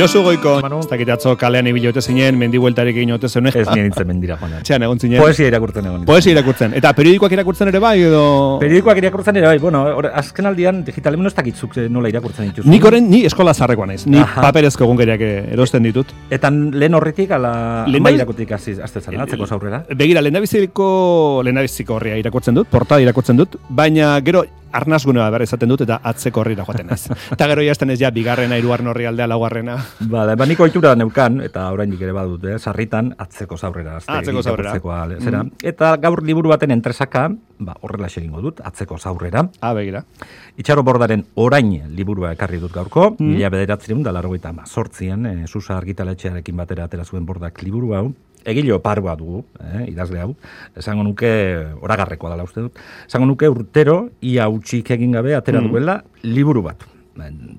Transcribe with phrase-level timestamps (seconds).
[0.00, 3.50] Josu goiko, ez dakit atzo kalean ibili ote zinen, mendi bueltarik egin ote zen.
[3.50, 4.54] Ez nien nintzen mendira, Juan.
[4.64, 5.20] Txean egon zinen.
[5.20, 6.06] Poesia irakurtzen egon.
[6.08, 6.72] Poesia irakurtzen.
[6.78, 8.22] Eta periodikoak irakurtzen ere bai, edo...
[8.62, 12.64] Periodikoak irakurtzen ere bai, bueno, or, azken aldian digitalen ez dakitzuk eh, nola irakurtzen dituz.
[12.70, 14.06] Nik oren, ni eskola zarrekoa naiz.
[14.06, 14.46] Ni Aha.
[14.46, 15.26] paperezko egunkeriak
[15.56, 16.14] erosten ditut.
[16.32, 17.52] Eta lehen horretik, ala,
[17.90, 19.82] Lehen irakutik hasi azte zara, atzeko zaurrera.
[20.00, 20.88] Begira, lehendabiziko
[21.44, 26.00] lehendabiziko horria irakurtzen dut, portada irakurtzen dut, baina gero arnazgune bat behar izaten dut eta
[26.10, 27.06] atzeko horrira joaten naiz.
[27.34, 29.76] eta gero jazten ez ja, bigarrena, hirugarren horri aldea, laugarrena.
[30.00, 33.96] Ba, da, ba, niko ohitura neukan, eta oraindik ere badut, eh, sarritan atzeko zaurrera.
[33.98, 34.74] azte atzeko zaurrera.
[34.74, 35.44] irakurtzekoa, le- zera.
[35.62, 39.48] Eta gaur liburu baten entresaka, ba, horrela egingo dut, atzeko zaurrera.
[39.60, 40.04] Ah, begira.
[40.56, 46.56] Itxaro bordaren orain liburua ekarri dut gaurko, mila bederatzerun da largoita mazortzien, e, Susa argitaletxearekin
[46.56, 48.12] batera atera zuen bordak liburu hau,
[48.44, 50.34] egilo parua dugu, eh, idazle hau,
[50.76, 51.30] esango nuke,
[51.80, 56.86] oragarrekoa dela uste dut, esango nuke urtero, ia utxik egin gabe atera duela liburu bat.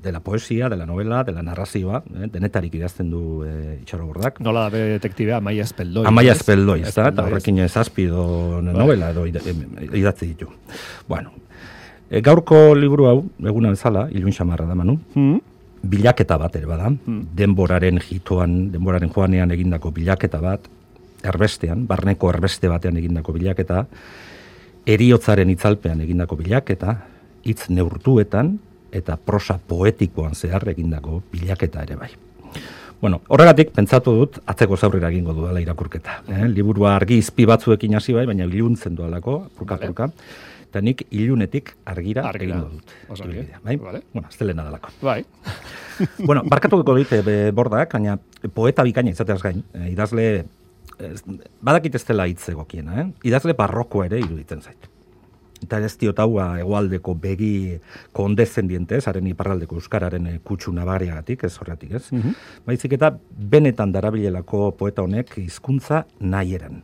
[0.02, 4.08] De la poesia, de la novela, de la narrazioa, eh, denetarik idazten du e, Itxaro
[4.08, 4.40] bordak.
[4.42, 6.06] Nola da be detektibea, Amaia Espeldoi.
[6.08, 6.40] Amaia ez?
[6.40, 10.48] Espeldoi, ez da, eta horrekin zazpi edo novela edo idatzi ditu.
[11.08, 11.36] Bueno,
[12.10, 15.42] e, gaurko liburu hau, eguna bezala, ilun xamarra da manu, Hmm?
[15.84, 16.92] Bilaketa bat ere bada,
[17.38, 20.68] denboraren jitoan, denboraren joanean egindako bilaketa bat,
[21.24, 23.86] erbestean, barneko erbeste batean egindako bilaketa,
[24.90, 26.98] eriotzaren itzalpean egindako bilaketa,
[27.46, 28.56] hitz neurtuetan
[28.92, 32.12] eta prosa poetikoan zehar egindako bilaketa ere bai.
[33.02, 36.20] Bueno, horregatik pentsatu dut atzeko zaurrera egingo dudala irakurketa.
[36.30, 36.46] Eh?
[36.54, 39.88] Liburua argi izpi batzuekin hasi bai, baina iluntzen dualako, purka Vale.
[39.90, 40.10] purka.
[40.72, 42.60] Eta nik ilunetik argira, Argira.
[42.62, 42.94] egingo dut.
[43.18, 43.76] Ibilbidea, Bai?
[43.82, 44.04] Vale.
[44.14, 44.94] Bueno, aztelena dalako.
[45.02, 45.26] Bai.
[46.30, 48.20] bueno, barkatuko dit e, be- bordak, baina
[48.54, 50.46] poeta bikaina izateaz gain, e, idazle,
[51.02, 51.24] ez,
[51.62, 53.08] badakit ez dela hitz egokiena, eh?
[53.28, 54.91] idazle barrokoa ere iruditzen zait.
[55.62, 57.80] Eta ez diot hau ba, hegoaldeko begi
[58.18, 62.08] kondescendiente, ez, haren iparraldeko euskararen e, kutsu nabariagatik, ez horretik, ez?
[62.66, 63.12] Baizik eta
[63.54, 66.82] benetan darabilelako poeta honek hizkuntza nahieran.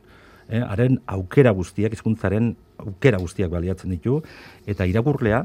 [0.48, 4.22] Eh, haren aukera guztiak, hizkuntzaren aukera guztiak baliatzen ditu,
[4.70, 5.42] eta irakurlea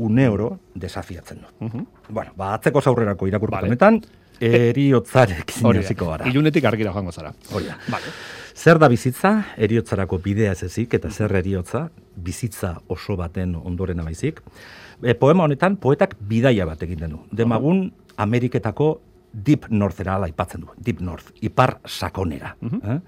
[0.00, 1.68] une oro desafiatzen du.
[2.08, 3.68] Bueno, ba, atzeko zaurrerako irakurketa Vale.
[3.68, 4.00] honetan,
[4.40, 6.28] eriotzarekin hasiko gara.
[6.28, 7.32] Ilunetik argira joango zara.
[7.52, 7.66] Hori.
[7.88, 8.12] Vale.
[8.60, 14.42] Zer da bizitza, eriotzarako bidea ez ezik, eta zer eriotza, bizitza oso baten ondorena baizik.
[15.02, 17.22] E, poema honetan, poetak bidaia bat egiten du.
[17.32, 17.86] Demagun,
[18.20, 19.00] Ameriketako
[19.32, 20.68] Deep Northera ala aipatzen du.
[20.76, 22.56] Deep North, ipar sakonera.
[22.82, 22.98] eh?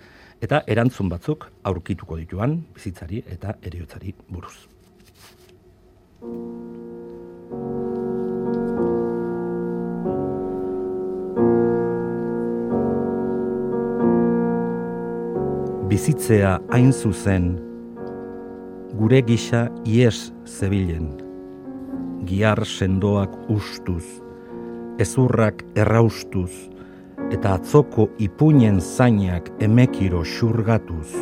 [0.42, 4.56] Eta erantzun batzuk aurkituko dituan bizitzari eta eriotzari buruz.
[15.92, 17.50] Bizitzea hain zuzen,
[18.96, 21.10] gure gisa ies zebilen,
[22.24, 24.06] giar sendoak ustuz,
[25.04, 26.48] ezurrak erraustuz,
[27.28, 31.12] eta atzoko ipuinen zainak emekiro xurgatuz.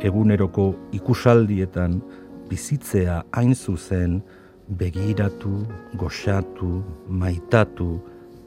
[0.00, 2.00] Eguneroko ikusaldietan
[2.48, 4.22] bizitzea hain zuzen,
[4.80, 5.58] begiratu,
[5.92, 6.78] goxatu,
[7.20, 7.98] maitatu,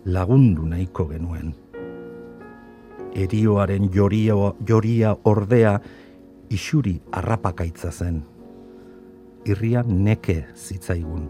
[0.05, 1.53] lagundu nahiko genuen
[3.15, 4.35] erioaren joria,
[4.67, 5.79] joria ordea
[6.49, 8.23] isuri arrapakaitza zen.
[9.45, 11.29] Irria neke zitzaigun,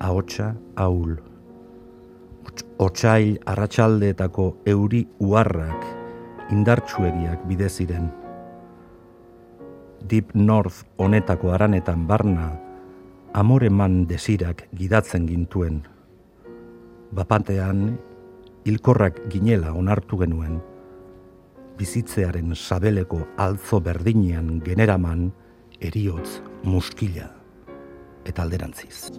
[0.00, 0.54] ahotsa.
[0.76, 5.86] Hots- Otsail arratsaldeetako euri uharrak
[6.52, 8.10] indartsuegiak bide ziren.
[10.08, 12.52] Deep North honetako aranetan barna,
[13.34, 15.82] amoreman desirak gidatzen gintuen.
[17.12, 17.98] Bapatean,
[18.66, 20.60] hilkorrak ginela onartu genuen,
[21.78, 25.28] bizitzearen sabeleko altzo berdinean generaman
[25.80, 27.28] eriotz muskila
[28.26, 29.12] eta alderantziz.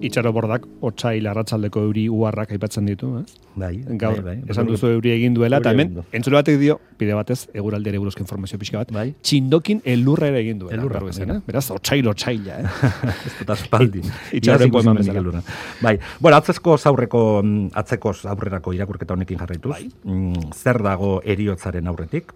[0.00, 3.34] Itxaro bordak, otsail arratsaldeko euri uharrak aipatzen ditu, ez?
[3.60, 4.50] Bai, Gaur, bai, bai.
[4.52, 8.58] esan duzu euri egin duela, eta hemen, entzule batek dio, bide batez, eguraldiare buruzko informazio
[8.58, 9.14] pixka bat, Bai.
[9.22, 10.78] txindokin elurra ere egin duela.
[10.80, 11.46] Elurra, gaur bezala, begira.
[11.46, 12.66] Beraz, otsail, otsaila, eh?
[13.26, 14.00] Ez dut aspaldi.
[14.40, 15.18] Ikusi poeman bezala.
[15.24, 15.42] elurra.
[15.82, 19.72] Bai, bueno, atzezko zaurreko, mm, atzeko aurrerako irakurketa honekin jarraituz.
[19.74, 19.88] Bai.
[20.04, 22.32] Mm, zer dago eriotzaren aurretik,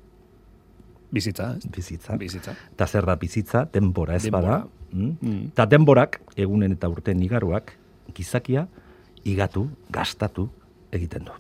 [1.15, 1.69] Bizitza, ez?
[1.71, 2.17] bizitza.
[2.19, 2.53] Bizitza.
[2.75, 4.65] Eta zer da bizitza, denbora ez bada.
[4.95, 5.17] Mm.
[5.21, 5.47] Mm.
[5.51, 7.75] Eta denborak, egunen eta urten igaruak,
[8.15, 8.69] gizakia,
[9.27, 10.47] igatu, gastatu
[10.95, 11.35] egiten du.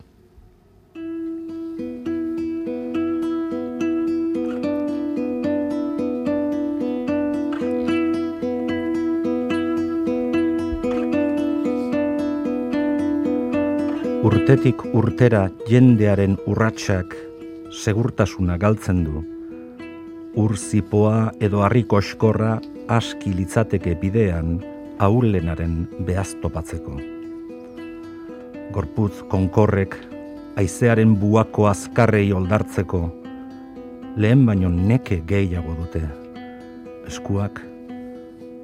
[14.25, 17.15] Urtetik urtera jendearen urratsak
[17.71, 19.23] segurtasuna galtzen du,
[20.41, 22.56] urzipoa edo harriko eskorra
[22.88, 24.58] aski litzateke bidean
[24.98, 26.98] aurlenaren behaz topatzeko.
[28.75, 29.96] Gorputz konkorrek
[30.60, 33.00] aizearen buako azkarrei oldartzeko,
[34.16, 36.02] lehen baino neke gehiago dute.
[37.08, 37.60] Eskuak,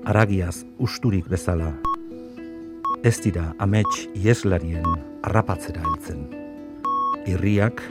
[0.05, 1.73] aragiaz usturik bezala,
[3.03, 4.87] ez dira amets ieslarien
[5.25, 6.27] harrapatzera heltzen.
[7.29, 7.83] Irriak,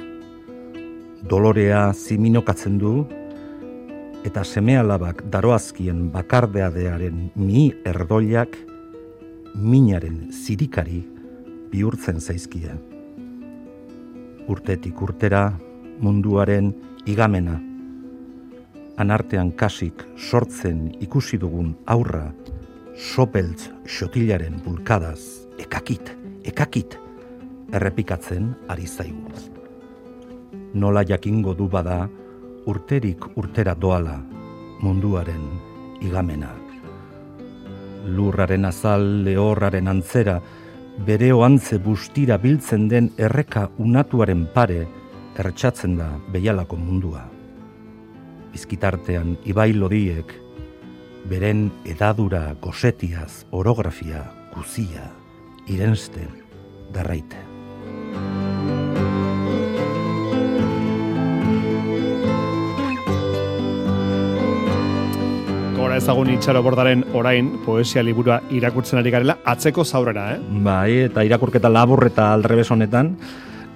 [1.30, 2.94] dolorea ziminokatzen du,
[4.26, 8.58] eta semealabak daroazkien bakardeadearen mi erdoiak
[9.56, 11.02] minaren zirikari
[11.72, 12.76] bihurtzen zaizkia.
[14.50, 15.54] Urtetik urtera
[16.02, 16.74] munduaren
[17.06, 17.60] igamena.
[19.00, 22.34] Anartean kasik sortzen ikusi dugun aurra
[23.00, 26.12] sopeltz xotilaren bulkadaz ekakit,
[26.44, 26.98] ekakit
[27.72, 29.32] errepikatzen ari zaigu.
[30.74, 32.10] Nola jakingo du bada
[32.70, 34.20] urterik urtera doala
[34.84, 35.46] munduaren
[36.06, 36.52] igamena.
[38.06, 40.38] Lurraren azal lehorraren antzera,
[41.06, 44.86] bere oantze bustira biltzen den erreka unatuaren pare,
[45.40, 47.26] ertsatzen da behialako mundua.
[48.54, 50.34] Bizkitartean ibai lodiek,
[51.30, 54.26] beren edadura gosetiaz orografia
[54.56, 55.06] guzia,
[55.68, 56.34] irensten
[56.94, 57.49] darraite.
[66.00, 70.40] Ezagun itxaro bordaren orain poesia liburua irakurtzen ari garela, atzeko zaurera, eh?
[70.66, 73.14] Bai, eta irakurketa labur eta aldrebes honetan,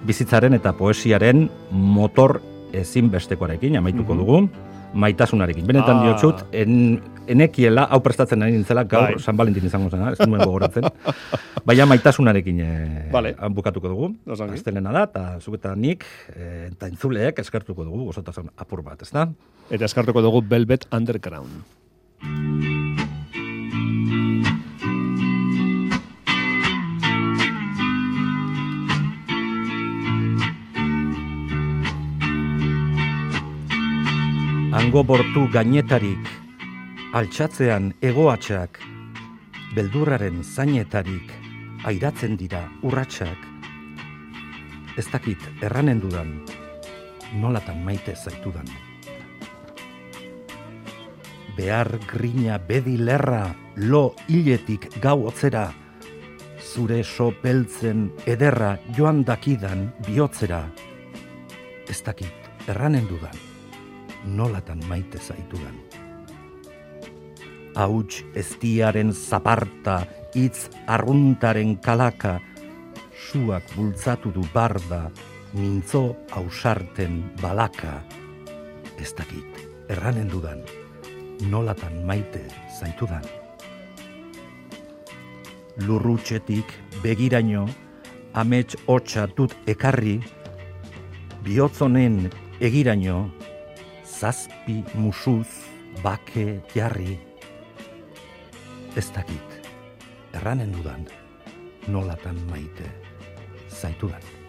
[0.07, 2.39] bizitzaren eta poesiaren motor
[2.73, 4.37] ezinbestekoarekin amaituko dugu,
[4.93, 5.65] maitasunarekin.
[5.65, 6.03] Benetan Ah.
[6.03, 9.19] diotsut, en, enekiela, hau prestatzen ari nintzela, gaur Bai.
[9.19, 10.83] San Valentin izango zena, ez nuen gogoratzen.
[11.65, 12.71] Baina maitasunarekin e,
[13.11, 13.35] Vale.
[13.49, 14.11] bukatuko dugu.
[14.53, 16.03] Astelena da, eta zuk eta nik,
[16.35, 19.27] e, eta entzuleek eskartuko dugu, gozotasun apur bat, ez da?
[19.71, 21.63] Eta eskartuko dugu Velvet Underground.
[34.73, 36.27] Hango bortu gainetarik,
[37.17, 38.79] altxatzean egoatxak,
[39.73, 41.33] beldurraren zainetarik,
[41.89, 43.49] airatzen dira urratsak.
[44.97, 46.33] Ez dakit erranen dudan,
[47.41, 48.69] nolatan maite zaitudan.
[51.57, 55.67] Behar grina bedi lerra, lo hiletik gau otzera,
[56.73, 60.63] zure so beltzen ederra joan dakidan bihotzera.
[61.89, 63.37] Ez dakit erranen dudan,
[64.25, 65.77] nolatan maite zaitudan.
[67.77, 72.39] Hauts eztiaren zaparta, hitz arruntaren kalaka,
[73.13, 75.07] suak bultzatu du barda,
[75.53, 77.99] mintzo ausarten balaka.
[78.97, 80.61] Ez dakit, erranen dudan,
[81.49, 82.41] nolatan maite
[82.79, 83.23] zaitudan.
[85.87, 86.69] Lurrutxetik
[87.03, 87.65] begiraino,
[88.33, 90.19] amets hotxa dut ekarri,
[91.43, 92.29] bihotzonen
[92.61, 93.29] egiraino,
[94.05, 95.47] zazpi musuz
[96.03, 97.17] bake jarri.
[98.95, 99.59] Ez dakit,
[100.37, 101.07] erranen dudan,
[101.87, 102.91] nolatan maite
[103.69, 104.42] zaitudan.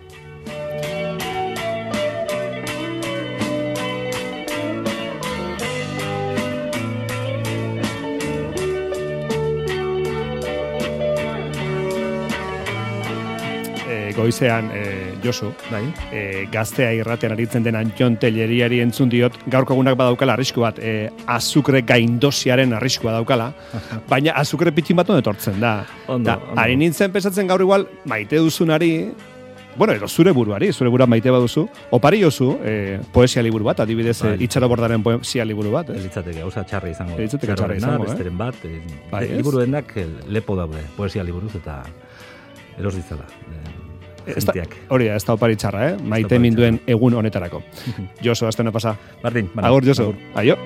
[14.17, 15.83] Goizean, e, Josu, Bai?
[16.13, 21.11] e, gaztea irratean aritzen den Antion Telleriari entzun diot, gaurko egunak badaukala arrisku bat, e,
[21.27, 23.53] azukre gaindosiaren arriskua daukala,
[24.11, 25.85] baina azukre pitin bat etortzen da.
[26.09, 26.61] Ondo, da, ondo.
[26.61, 29.13] Ari nintzen pesatzen gaur igual, maite duzunari,
[29.77, 34.21] bueno, edo zure buruari, zure burua maite baduzu, opari jozu, e, poesia liburu bat, adibidez,
[34.23, 34.37] Bai.
[34.47, 36.05] itxaro bordaren poesia liburu bat, Ez ez?
[36.05, 37.17] litzateke, gauza txarra izango.
[37.19, 38.07] Ez litzateke txarra izango, eh?
[38.07, 38.81] besteren bat, eh,
[39.11, 41.83] Bai, liburu denak eh, lepo daude, poesia liburuz eta
[42.79, 43.27] eros ditzala.
[43.27, 43.84] Eh,
[44.27, 44.77] jenteak.
[44.89, 46.01] Hori da, ez da opari txarra, eh?
[46.15, 47.63] Maite minduen egun honetarako.
[48.25, 48.97] Josu, aztena pasa.
[49.23, 50.13] Bardin, Agur, Josu.
[50.35, 50.59] Aio.